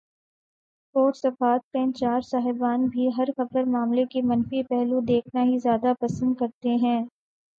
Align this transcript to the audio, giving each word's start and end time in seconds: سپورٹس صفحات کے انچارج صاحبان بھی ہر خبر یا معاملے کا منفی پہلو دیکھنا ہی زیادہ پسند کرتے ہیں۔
سپورٹس 0.95 1.19
صفحات 1.21 1.61
کے 1.63 1.79
انچارج 1.79 2.25
صاحبان 2.25 2.85
بھی 2.87 3.09
ہر 3.17 3.29
خبر 3.37 3.59
یا 3.59 3.71
معاملے 3.71 4.05
کا 4.05 4.25
منفی 4.25 4.63
پہلو 4.69 4.99
دیکھنا 5.07 5.43
ہی 5.43 5.57
زیادہ 5.59 5.93
پسند 5.99 6.35
کرتے 6.35 6.75
ہیں۔ 6.83 6.99